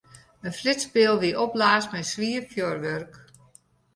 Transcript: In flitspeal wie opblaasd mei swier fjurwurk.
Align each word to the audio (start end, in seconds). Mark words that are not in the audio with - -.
In 0.47 0.53
flitspeal 0.59 1.15
wie 1.21 1.35
opblaasd 1.43 1.89
mei 1.91 2.03
swier 2.11 2.43
fjurwurk. 2.51 3.13